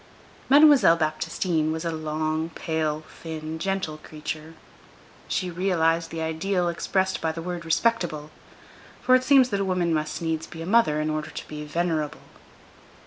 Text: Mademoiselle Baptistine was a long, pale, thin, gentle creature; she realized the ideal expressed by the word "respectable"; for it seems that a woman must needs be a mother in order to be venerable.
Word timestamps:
Mademoiselle 0.49 0.95
Baptistine 0.97 1.71
was 1.71 1.85
a 1.85 1.91
long, 1.91 2.49
pale, 2.55 3.03
thin, 3.21 3.59
gentle 3.59 3.99
creature; 3.99 4.55
she 5.27 5.51
realized 5.51 6.09
the 6.09 6.23
ideal 6.23 6.69
expressed 6.69 7.21
by 7.21 7.31
the 7.31 7.39
word 7.39 7.63
"respectable"; 7.65 8.31
for 9.03 9.13
it 9.13 9.23
seems 9.23 9.49
that 9.49 9.59
a 9.61 9.65
woman 9.65 9.93
must 9.93 10.19
needs 10.19 10.47
be 10.47 10.63
a 10.63 10.65
mother 10.65 10.99
in 10.99 11.11
order 11.11 11.29
to 11.29 11.47
be 11.47 11.63
venerable. 11.65 12.21